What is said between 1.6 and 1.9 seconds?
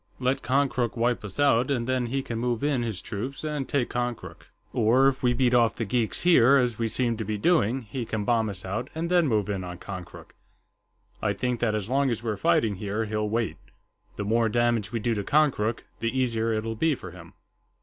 and